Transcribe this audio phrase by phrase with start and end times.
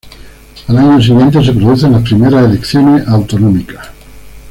[0.67, 3.85] Al año siguiente se producen las primeras elecciones autonómicas.